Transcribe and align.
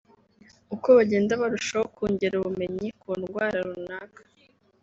uko 0.75 0.87
bagenda 0.97 1.33
barushaho 1.41 1.85
kongera 1.95 2.35
ubumenyi 2.37 2.87
ku 3.01 3.09
ndwara 3.19 3.57
runaka 3.67 4.21